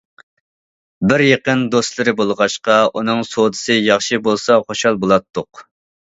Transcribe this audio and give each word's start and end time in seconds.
بىر 1.09 1.21
يېقىن 1.25 1.59
دوستلىرى 1.75 2.13
بولغاچقا، 2.21 2.77
ئۇنىڭ 3.01 3.21
سودىسى 3.33 3.75
ياخشى 3.89 4.19
بولسا 4.29 4.57
خۇشال 4.71 4.99
بولاتتۇق. 5.05 5.63